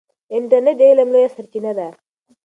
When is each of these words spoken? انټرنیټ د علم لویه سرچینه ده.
انټرنیټ 0.35 0.75
د 0.79 0.81
علم 0.89 1.09
لویه 1.13 1.29
سرچینه 1.35 1.71
ده. 1.77 1.87